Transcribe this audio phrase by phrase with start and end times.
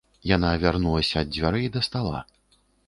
[0.29, 2.19] Яна вярнулася ад дзвярэй да стала.